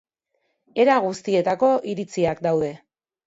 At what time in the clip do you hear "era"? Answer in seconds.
0.83-0.95